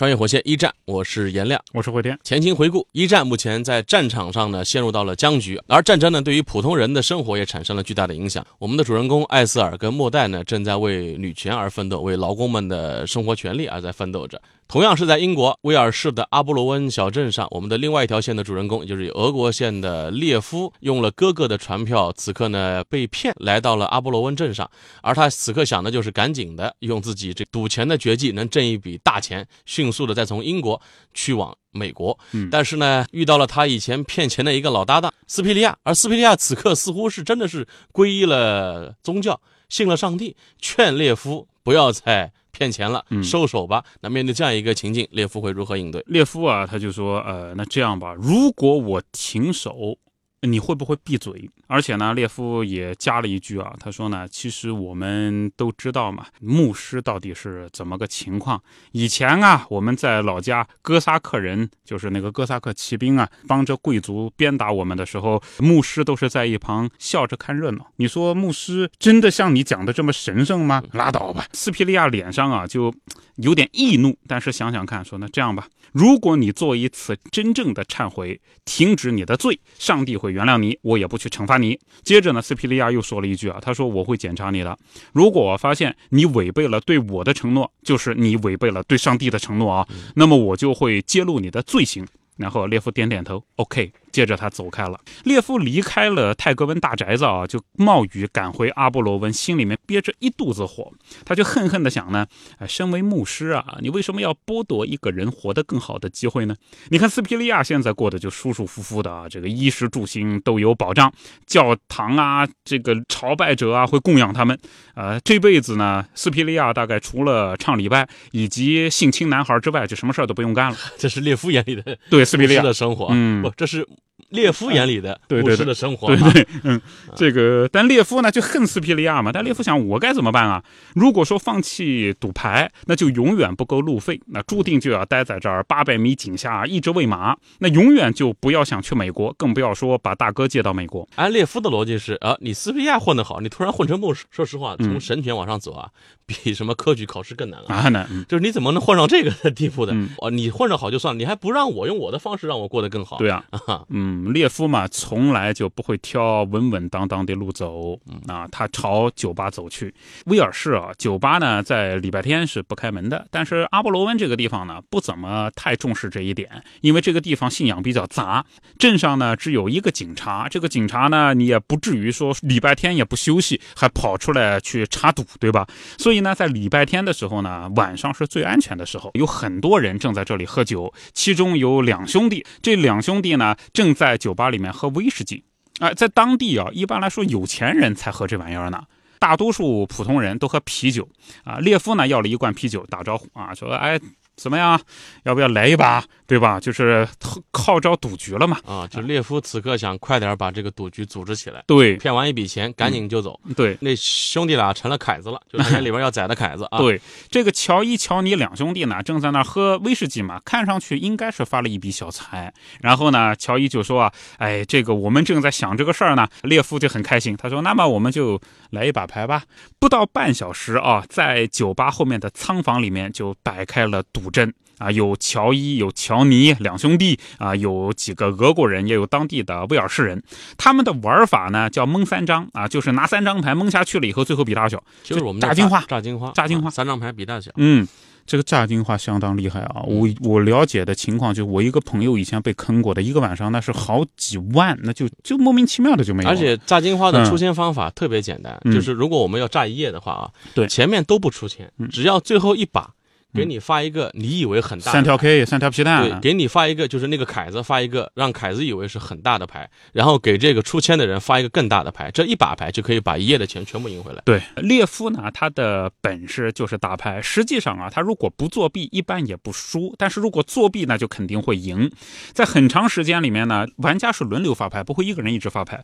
[0.00, 1.62] 穿越火线一战，我是颜亮。
[1.74, 2.18] 我是慧天。
[2.24, 8.42] 前情回顾，一战目前在战场上呢陷入到了僵局，而战争呢对于普通人的生活也产生了巨大的影响。
[8.58, 14.40] 我们的主人公艾斯尔跟莫代呢正在为女权而奋斗，为劳工们的生活权利而在奋斗着。
[14.70, 24.70] 同样是在英国威尔士的阿波罗温小镇上，我们的另外一条线的主人公，也就是俄国线的列夫，用了哥哥的船票，此刻呢被骗来到了阿波罗温镇上，
[25.02, 30.80] 而他此刻想的就是赶紧的用自己这赌钱的绝技，能挣一笔大钱，迅速的再从英国
[31.12, 32.16] 去往美国。
[32.30, 43.84] 嗯但是呢，遇到了他以前骗钱的一个老搭档斯皮利亚，而斯皮利亚此刻似乎是真的是皈依了宗教，信了上帝，劝列夫不要再骗钱了，嗯收手吧。
[44.00, 46.02] 那面对这样一个情境，列夫会如何应对？
[46.06, 49.96] 列夫啊，他就说，呃，那这样吧，如果我停手，
[50.42, 51.50] 你会不会闭嘴？
[51.66, 58.60] 而且呢，列夫也加了一句啊，他说呢，其实我们都知道嘛，牧师到底是怎么个情况。
[58.92, 67.86] 以前啊，我们在老家，哥萨克人就是那个哥萨克骑兵啊，帮着贵族鞭打我们的时候，牧师都是在一旁笑着看热闹。
[67.96, 70.82] 你说牧师真的像你讲的这么神圣吗？
[70.92, 71.44] 拉倒吧！
[71.52, 72.92] 斯皮利亚脸上啊就
[73.36, 81.78] 有点易怒，但是想想看，说那这样吧，如果你做一次真正的忏悔，停止你的罪，上帝会原谅你，我也不去惩罚你。
[82.02, 84.78] 接着呢，斯皮利亚又说了一句啊，他说我会检查你的，
[85.12, 92.06] 如果我发现你违背了对我的承诺，就是你违背了对上帝的承诺啊，那么我就会揭露你的罪行。
[92.36, 93.92] 然后列夫点点头，OK。
[94.12, 94.98] 接着他走开了。
[95.24, 100.92] 列夫离开了泰格温大宅子啊，就冒雨赶回阿波罗温，心里面憋着一肚子火。
[101.24, 102.26] 他就恨恨地想呢，
[102.58, 106.54] 哎，身为牧师啊，你为什么要剥夺一个人活得更好的机会呢？
[106.88, 111.12] 你看斯皮利亚现在过得就舒舒服服的啊，这个衣食住行都有保障，
[111.46, 114.58] 教堂啊，这个朝拜者啊会供养他们。
[114.94, 120.76] 呃，这辈子呢，斯皮利亚大概除了唱礼拜以及性侵男孩之外，就什么事儿都不用干了。
[120.98, 123.86] 这是列夫眼里的对，斯皮利亚的生活，嗯不，这是
[124.28, 126.80] 列夫眼里的牧师的生活，对对，嗯，
[127.16, 130.62] 这个但列夫呢就恨斯皮利亚嘛，但列夫想我该怎么办啊？
[130.94, 141.08] 如果说放弃赌牌，那就永远不够路费，那注定就要待在这儿八百米井下一直喂马，那永远就不要想去美国，更不要说把大哥接到美国。
[141.16, 145.88] 按列夫的逻辑是啊，你斯皮利亚混得好，你突然混成牧师， 说实话，嗯从神权往上走啊，
[146.26, 147.74] 比什么科举考试更难啊。
[147.74, 149.92] 啊，那嗯就是你怎么能混上这个地步的？
[149.92, 153.16] 嗯哦，你混着好就算了，你还不让我用我的方式让我过得更好？
[153.18, 159.92] 对啊， 啊，嗯，列夫嘛，从来就不会挑稳稳当当的路走啊，他朝酒吧走去。
[160.26, 168.44] 威尔士啊，酒吧呢在礼拜天是不开门的，但是阿波罗温这个地方呢，不怎么太重视这一点，因为这个地方信仰比较杂，
[168.78, 175.66] 镇上呢只有一个警察，这个警察呢你也不至于说礼拜天也不休息，还跑出来去查赌，对吧？
[175.98, 185.42] 所以呢，在礼拜天的时候呢，晚上是最安全的时候，有很多人正在这里喝酒，其中有两兄弟，这两兄弟呢正在酒吧里面喝威士忌。
[185.78, 188.84] 哎、在当地啊，一般来说有钱人才喝这玩意儿呢。
[189.18, 191.08] 大多数普通人都喝啤酒
[191.44, 191.56] 啊。
[191.60, 193.98] 列夫呢要了一罐啤酒，打招呼啊，说：“哎，
[194.36, 194.78] 怎么样？
[195.22, 196.04] 要不要来一把？
[196.30, 196.60] 对吧？
[196.60, 197.06] 就是
[197.52, 198.56] 号召赌局了嘛。
[198.64, 203.38] 啊，就列夫此刻想快点把这个赌局组织起来，对骗完一笔钱赶紧就走。
[203.56, 206.78] 对那兄弟俩成了凯子了，就是那里边要宰的凯子啊。
[206.80, 212.54] 对，这个乔伊、乔尼两兄弟呢，正在那儿喝威士忌嘛，看上去应该是发了一笔小财。
[212.80, 216.28] 然后呢，乔伊就说啊，哎，这个我们正在想这个事儿呢。
[216.42, 219.42] 列夫就很开心，他说，那么我们就来一把牌吧。
[219.78, 224.54] 不到半小时啊，在酒吧后面的仓房里面就摆开了赌阵。
[224.80, 230.20] 啊，有乔伊，有乔尼两兄弟啊，有几个俄国人，也有当地的威尔士人。
[230.56, 234.82] 他们的玩法呢叫蒙三张啊，就是拿三张牌蒙下去了以后，最后比大小。
[235.04, 237.50] 就是我们炸金花炸金花，炸金花啊三张牌比大小。
[237.56, 237.86] 嗯，
[238.26, 239.82] 这个炸金花相当厉害啊！
[239.86, 246.24] 我我了解的情况，就我一个朋友以前被坑过的，一个晚上那是好几万，那就就莫名其妙的就没。
[246.24, 252.90] 而且炸金花的出钱方法特别简单，嗯就是如果我们要炸一夜的话啊，对前面都不出钱，嗯只要最后一把
[253.32, 264.22] 给你发一个你以为很大的三条 K，三条皮蛋对，，给你发一个，就是那个凯子发一个，让凯子以为是很大的牌，然后给这个出千的人发一个更大的牌，这一把牌就可以把一夜的钱全部赢回来。
[264.24, 267.20] 对，列夫呢，他的本事就是打牌。
[267.22, 271.90] 实际上啊，他如果不作弊，一般也不输；但是如果作弊，那就肯定会赢。
[272.32, 275.82] 在很长时间里面呢，玩家是轮流发牌，不会一个人一直发牌。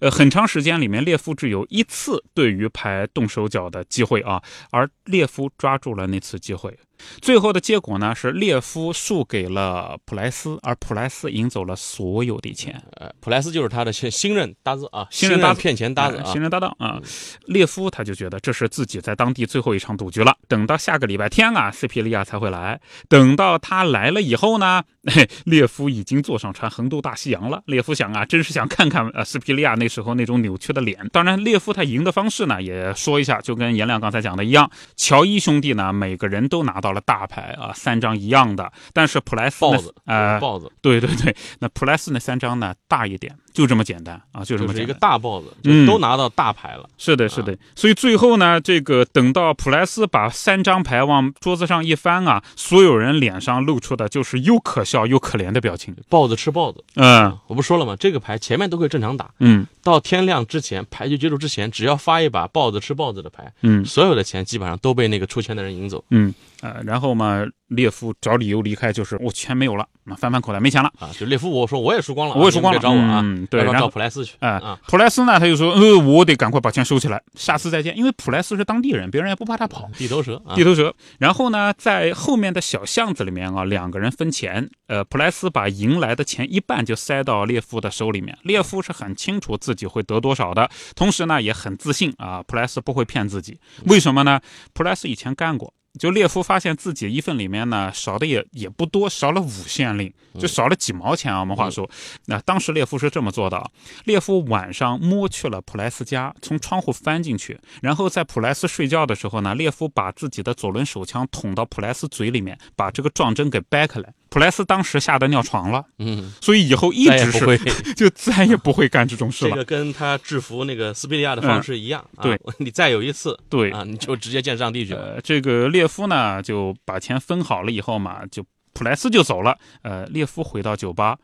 [0.00, 6.76] 呃，很长时间里面，列夫只有一次对于牌动手脚的机会啊，而列夫抓住了那次机会。
[7.20, 12.82] 最后的结果呢是列夫输给了普莱斯，而普莱斯赢走了所有的钱。
[12.92, 16.40] 呃，普莱斯就是他的新新任搭子啊，新任搭子骗钱搭子新。
[16.40, 17.00] 任搭档啊。
[17.46, 20.36] 列夫他就觉得这是自己在当地最后一场赌局了。
[20.46, 22.80] 等到下个礼拜天啊，斯皮利亚才会来。
[23.08, 27.62] 等到他来了以后呢，嘿， 列夫已经坐上船横渡大西洋了。
[27.66, 31.08] 列夫想啊，真是想看看呃斯皮利亚那时候那种扭曲的脸。
[31.12, 40.70] 当然，列夫他赢的方式呢，也说一下，就跟颜亮刚才讲的一样，乔伊兄弟呢每个人都拿到了大牌啊，三张一样的，但是普莱斯呢豹子，呃，豹子。
[40.80, 44.98] 对对对，那普莱斯那三张呢大一点，就这么简单啊，就这就是一个么简单。
[45.00, 46.88] 大豹子，就嗯都拿到大牌了。
[46.96, 55.92] 是的，是的，所以最后呢，这个等到普莱斯把三张牌往桌子上一翻啊，所有人脸上露出的就是又可笑又可怜的表情。
[56.08, 57.96] 豹子吃豹子，嗯我不说了吗？
[57.98, 71.10] 这个牌前面都可以正常打，嗯到天亮之前，牌局结束之前，只要发一把豹子吃豹子的牌，嗯所有的钱基本上都被那个出钱的人赢走嗯呃，然后嘛，列夫找理由离开，就是我钱没有了，那翻翻口袋没钱了，啊。
[71.18, 74.78] 就列夫我说我也输光了啊，我也输光了别找我啊，嗯对然然后找普莱斯去哎、啊。
[74.86, 79.88] 普莱斯呢，他就说，呃，我得赶快把钱收起来，下次再见，因为普莱斯是当地人，别人也不怕他跑。
[79.96, 80.94] 地头蛇啊地，头蛇。
[81.18, 84.68] 然后呢，在后面的小巷子里面啊，两个人分钱。
[84.86, 88.36] 呃，普莱斯把赢来的钱一半就塞到列夫的手里面。
[88.42, 93.58] 列夫是很清楚自己会得多少的，同时呢也很自信啊，普莱斯不会骗自己。
[93.84, 94.40] 为什么呢？
[94.72, 95.74] 普莱斯以前干过。
[95.98, 101.40] 就列夫发现自己一份里面呢少的也也不多，少了五县令，就少了几毛钱啊。
[101.40, 101.88] 我们话说，
[102.26, 103.68] 那当时列夫是这么做的啊，
[104.04, 114.14] 列夫晚上摸去了普莱斯家，从窗户翻进去，然后在普莱斯睡觉的时候呢，列夫把自己的左轮手枪捅到普莱斯嘴里面，把这个撞针给掰开来。
[114.30, 117.48] 普莱斯当时吓得尿床了，嗯，所以以后一直是。
[117.96, 119.50] 就再也不会干这种事了。
[119.50, 125.14] 这个跟他制服那个斯皮利亚的方式一样，啊对，你再有一次，对啊，你就直接见上帝去了。
[125.14, 128.44] 呃，这个列夫呢就把钱分好了以后嘛，就
[128.74, 129.58] 普莱斯就走了。
[129.82, 131.16] 呃，列夫回到酒吧，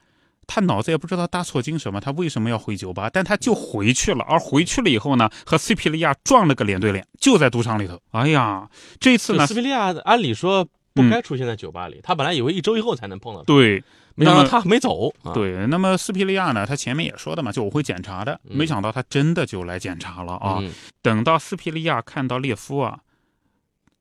[0.46, 3.10] 他脑子也不知道搭错精什么，他为什么要回酒吧？
[3.12, 4.24] 但他就回去了。
[4.26, 8.00] 而回去了以后呢，和斯皮利亚撞了个脸对脸，就在赌场里头。
[8.12, 8.68] 哎呀，
[8.98, 13.82] 这次呢斯，皮利亚按理说不该出现在酒吧里，他本来以为一周以后才能碰到他，对
[14.14, 15.12] 没想到他没走。
[15.24, 20.58] 啊，对，那么斯皮利亚呢，他前面也说的嘛，就我会检查的，嗯没想到他真的就来检查了啊。
[20.60, 20.70] 嗯
[21.02, 23.00] 等到斯皮利亚看到列夫啊，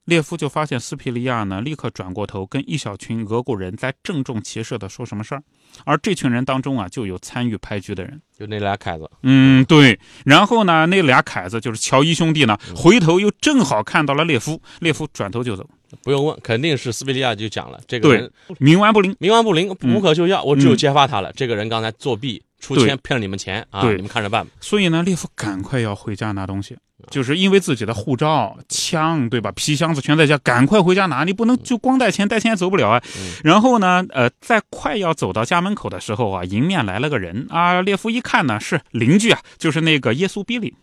[0.05, 5.43] 列夫就发现斯皮利亚呢，立刻转过头跟一小群俄国人在郑重其事的说什么事儿，
[5.85, 8.21] 而这群人当中啊，就有参与拍剧的人。
[8.37, 9.97] 就那俩凯子，嗯，对。
[10.25, 15.65] 然后呢，那俩凯子就是乔伊兄弟呢，回头又正好看到了列夫，列夫转头就走，
[16.03, 18.29] 不用问，肯定是斯皮利亚就讲了，这个人
[18.59, 19.15] 冥顽不灵。
[19.19, 21.31] 冥顽不灵，嗯无可救药，我只有揭发他了。
[21.33, 22.43] 这个人刚才作弊。
[22.63, 23.81] 出对钱骗了你们钱啊！
[23.81, 24.51] 对你们看着办吧。
[24.61, 26.77] 所以呢，列夫赶快要回家拿东西，
[27.09, 29.51] 就是因为自己的护照、枪，对吧？
[29.51, 33.03] 皮箱子全在家，赶快回家拿，你不能就光带钱，带钱也走不了啊。
[33.17, 40.73] 嗯然后呢，呃，在快要走到家门口的时候啊，迎面来了个人啊，列夫一看呢是邻居啊，就是那个耶稣比利。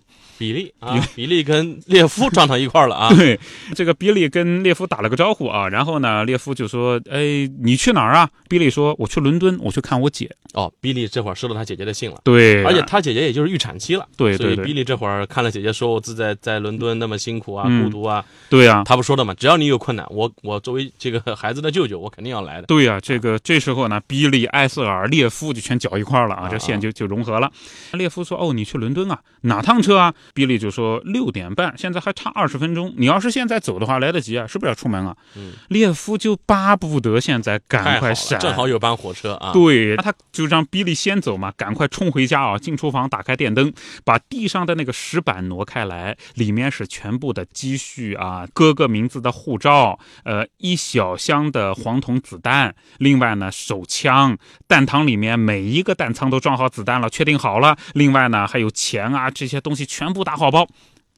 [0.40, 3.12] 比利啊，比利跟列夫撞到一块儿了啊！
[3.14, 3.38] 对，
[3.74, 10.34] 这个比利跟列夫打了个招呼啊，然后呢，列夫就说：“哎，你去哪儿啊？”比利说：“我去伦敦，我去看我姐。
[10.54, 22.66] 哦，比利这会儿收到他姐姐的信了”，对，而且他姐姐也就是预产期了，对对对所以比利这会儿看了姐姐说我自在在伦敦那么辛苦啊，嗯孤独啊，对啊、他不说的嘛，只要你有困难，我我作为这个孩子的舅舅，我肯定要来的。
[22.66, 27.52] 对啊、这个这时候呢，比利、艾瑟尔、列夫就全搅一块儿了啊，啊这线就就融合了。
[27.92, 29.20] 列夫说：“哦，你去伦敦啊？
[29.42, 32.92] 哪趟车啊？”比利就说：“六点半，现在还差二十分钟。
[32.96, 39.52] 你要是现在走的话，来得及啊，是不是要出门啊？”嗯，列夫就巴不得现在赶快闪，正好有班火车啊！
[39.52, 42.58] 对，他就让比利先走嘛，赶快冲回家啊！
[42.58, 43.72] 进厨房，打开电灯，
[44.04, 54.36] 把地上的那个石板挪开来，里面是全部的积蓄啊，哥哥名字的护照，呃，一小箱的黄铜子弹，另外呢，手枪、
[54.68, 57.76] 弹膛里面每一个弹仓都装好子弹了，确定好了。
[57.94, 60.66] 另外呢，还有钱啊，这些东西全部打好包。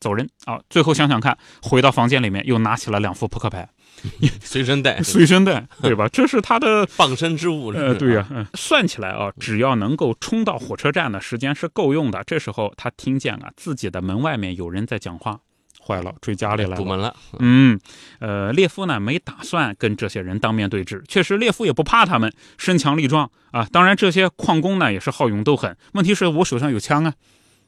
[0.01, 0.61] 走人啊！
[0.69, 3.69] 最后想想看，回到房间里面又拿起了两副扑克牌，
[4.43, 6.09] 随身带，随身带， 对吧？
[6.09, 7.69] 这是他的 傍身之物。
[7.69, 12.21] 呃，对呀、嗯，算起来啊，只要能够冲到火车站的时间是够用的。
[12.27, 15.39] 这时候他听见啊，自己的门外面有人在讲话。
[15.81, 16.77] 坏了，追家里来了。
[16.77, 17.15] 堵门了。
[17.39, 17.79] 嗯，
[18.19, 23.65] 呃，列夫呢没打算跟这些人当面对质，确实列夫也不怕他们，身强力壮啊。
[23.71, 25.77] 当然，这些矿工呢也是好勇斗狠。
[25.93, 27.15] 问题是我手上有枪啊。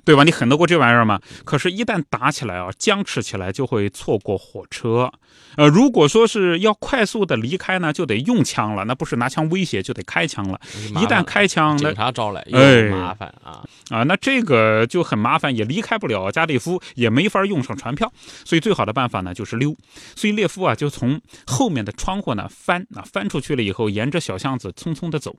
[0.05, 0.25] 对吧？
[0.25, 1.21] 你狠得过这玩意儿吗？
[1.45, 5.11] 可是，一旦打起来啊，僵持起来就会错过火车。
[5.57, 10.61] 呃，如果说是要快速的离开呢，就得用枪了，那不是拿枪威胁，就得开枪了。
[10.91, 14.03] 一旦开枪，警察招来哎麻烦啊啊！
[14.05, 18.13] 那这个就很麻烦，也离开不了加利夫，也没法用上船票。
[18.45, 19.75] 所以，最好的办法呢就是溜。
[20.15, 25.35] 所以，列夫啊就从后面的窗户呢翻啊翻出去了以后，沿着小巷子匆匆的走。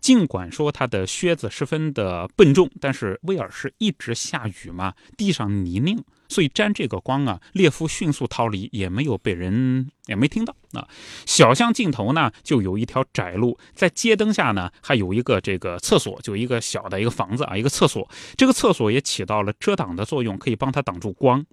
[0.00, 4.14] 尽管说他的靴子十分的笨重，但是威尔士一直。
[4.20, 5.96] 下雨嘛，地上泥泞，
[6.30, 7.38] 所以沾这个光啊。
[7.52, 10.88] 列夫迅速逃离，也没有被人，也没听到啊。
[11.26, 18.08] 小巷尽头呢，就有一条窄路，在街灯下呢，还有一个这个厕所，就一个小的一个房子啊，一个厕所。
[18.36, 21.44] 这个厕所也起到了遮挡的作用，可以帮他挡住光。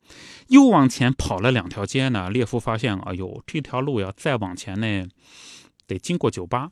[0.48, 5.08] 又往前跑了两条街呢，列夫发现，哎呦，这条路要再往前呢，
[5.88, 6.70] 得经过酒吧。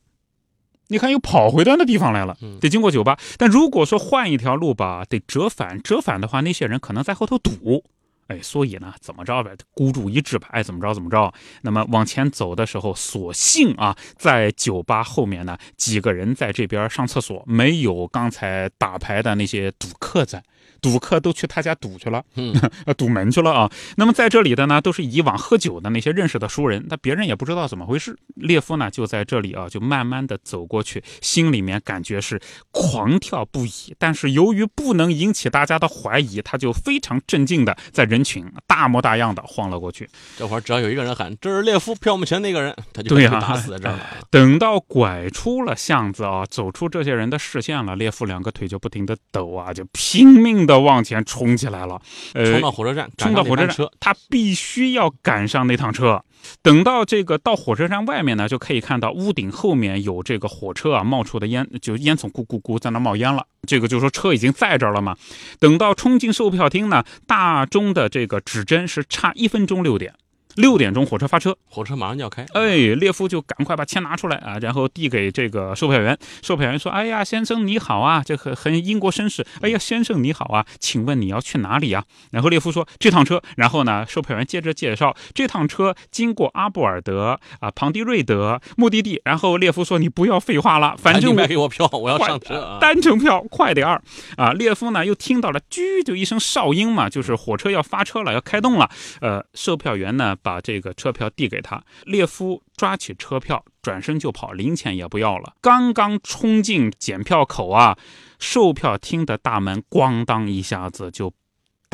[0.90, 3.18] 你看，又跑回到那地方来了，得经过酒吧。
[3.40, 7.84] 但如果说换一条路吧，得折返，折返的话，那些人可能在后头堵。
[8.28, 11.34] 哎，所以呢，怎么着呗，孤注一掷吧，爱怎么着怎么着。
[11.62, 20.44] 那么往前走的时候，所幸啊，在酒吧后面呢，几个人在这边上厕所，没有刚才打牌的那些赌客在。
[20.86, 22.54] 赌客都去他家赌去了，嗯，
[22.96, 23.72] 赌门去了啊。
[23.98, 28.16] 那么在这里的呢，都是以往喝酒的那些认识的熟人，那别人也不知道怎么回事。
[28.36, 32.40] 列夫呢，就在这里啊，就慢慢的走过去，心里面感觉是
[32.70, 33.96] 狂跳不已。
[33.98, 40.08] 但是由于不能引起大家的怀疑，他就非常镇静的在人群大模大样的晃了过去。
[40.38, 44.00] 这会儿只要有一个人喊“这是列夫票目前那个人”，他就被打死在这儿了。
[44.30, 50.75] 等到拐出了巷子啊，走出这些人的视线了，列夫两个腿就不停的抖啊，就拼命的。
[50.80, 52.02] 往前冲起来了，
[52.34, 56.24] 呃，冲到火车站，冲到火车站，他必须要赶上那趟车。
[56.62, 63.46] 等到这个到火车站外面呢，就可以看到屋顶后面有这个火车啊冒出的烟，就烟囱咕咕咕在那冒烟了。
[63.68, 65.16] 这个就说车已经在这儿了嘛。
[65.60, 70.14] 等到冲进售票厅呢，大钟的这个指针是差一分钟六点。
[70.56, 72.46] 六点钟火车发车，火车马上就要开。
[72.54, 76.18] 哎，列夫就赶快把钱拿出来啊，然后递给这个售票员。
[76.42, 79.46] 售票员说：“哎呀，先生你好啊，这很很英国绅士。
[79.62, 89.22] 哎呀，先生你好啊，请问你要去哪里啊？”然后列夫说：“这趟车。”然后呢，售票员接着介绍这趟车经过阿布尔德啊、庞蒂瑞德目的地。
[89.26, 94.02] 然后列夫说：“你不要废话了， 反正卖给我票， 我要上车，单程票快点儿
[94.38, 98.90] 啊！”列夫呢又听到了“啾”就一声哨音嘛，就是火车要发车了，要开动了。
[99.22, 101.26] 呃，售票员呢把这个车票。
[101.36, 105.56] 递给他，列夫抓起车票，转身就跑，零钱也不要了。
[105.60, 107.98] 刚刚冲进检票口啊，
[108.40, 111.34] 售票厅的大门咣当一下子就。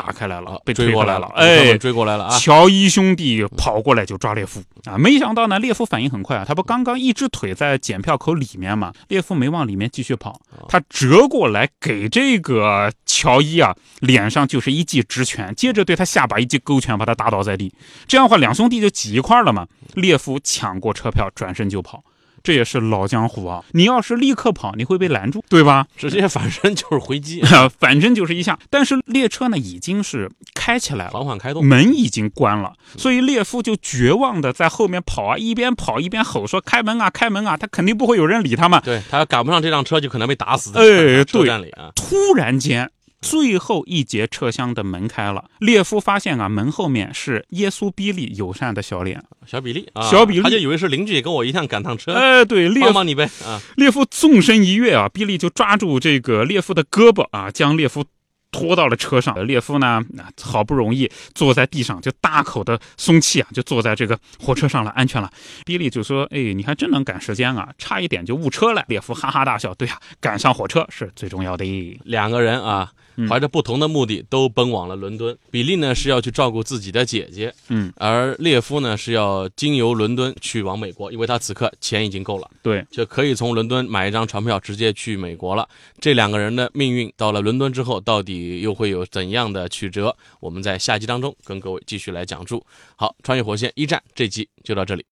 [0.04, 2.40] 打开来了，被追过来了，哎，追过来了啊！
[2.40, 4.98] 乔伊兄弟跑过来就抓列夫啊！
[4.98, 17.72] 没想到呢，列夫反应很快啊，他不刚刚一只腿在检票口里面嘛，列夫没往里面继续跑，他折过来给这个乔伊啊脸上就是一记直拳，接着对他下巴一记勾拳，把他打倒在地。
[18.08, 19.68] 这样的话，两兄弟就挤一块了嘛。
[19.94, 22.04] 列夫抢过车票，转身就跑。
[22.44, 23.64] 这也是老江湖啊！
[23.72, 25.86] 你要是立刻跑，你会被拦住，对吧？
[25.96, 27.42] 直接反身就是回击，
[27.80, 28.58] 反身就是一下。
[28.70, 38.80] 但是列车呢，已经是开起来了，缓缓开动，门已经关了，所以列夫就绝望的在后面跑啊，一边跑一边吼说：“开门啊，开门啊！”他肯定不会有人理他嘛。
[38.80, 40.72] 对他赶不上这辆车，就可能被打死。
[40.76, 42.90] 哎，车站里啊，突然间。
[43.22, 58.04] 最后一节车厢的门开了，列夫发现啊，门后面是耶稣比利友善的小脸，小比利，啊小比利，他就以为是邻居，跟我一样赶趟车，哎，对，列帮帮你呗，啊，列夫纵身一跃啊，比利就抓住这个列夫的胳膊啊，将列夫
[58.52, 59.46] 拖到了车上。
[59.46, 60.04] 列夫呢，
[60.42, 65.32] 好不容易坐在地上，就大口的松气啊，就坐在这个火车上了，安全了。
[65.64, 71.64] 比利就说：“哎，你还真能赶时间啊，差一点就误车了。”列夫哈哈大笑：“对呀，赶上火车是最重要的。”
[72.04, 72.92] 两个人啊。
[73.30, 75.38] 怀着不同的目的，都奔往了伦敦。
[75.50, 85.68] 比利呢是要去照顾自己的姐姐，嗯，而列夫呢是要经由伦敦去往美国，因为他此刻钱已经够了，对，就可以从伦敦买一张船票直接去美国了。
[86.00, 90.16] 这两个人的命运到了伦敦之后，到底又会有怎样的曲折？
[90.40, 92.66] 我们在下集当中跟各位继续来讲述。
[92.96, 95.06] 好，穿越火线一战这集就到这里。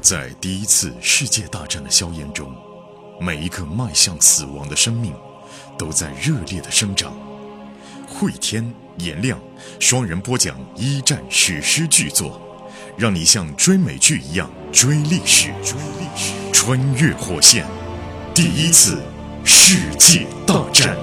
[0.00, 2.67] 在第一次世界大战的硝烟中。
[3.20, 5.12] 每一个迈向死亡的生命
[5.76, 7.12] 都在热烈的生长。
[8.06, 9.38] 慧天颜亮
[9.78, 12.40] 双人播讲一战史诗巨作
[12.96, 16.38] 让你像追美剧一样追历史追历史。
[16.52, 17.64] 穿越火线
[18.34, 19.00] 第一次
[19.44, 20.94] 世界大战。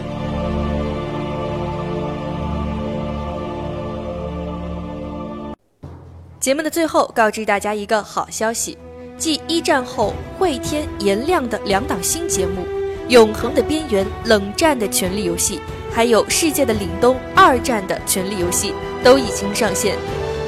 [6.40, 8.78] 节目的最后告知大家一个好消息。
[9.18, 12.64] 继一战后会天颜亮的两档新节目
[13.08, 15.58] 《永恒的边缘》《冷战的权力游戏》，
[15.94, 18.72] 还有《世界的凛冬》《二战的权力游戏》
[19.04, 19.96] 都已经上线。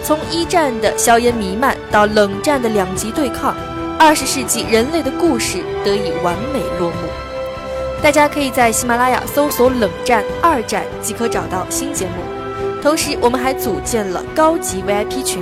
[0.04, 3.56] 从一战的硝烟弥漫到冷战的两极对抗，
[3.98, 7.08] 二十世纪人类的故事得以完美落幕。
[8.04, 12.82] 大家可以在喜马拉雅搜索“冷战”“二战”即可找到新节目。
[12.82, 15.42] 同时，我们还组建了高级 VIP 群。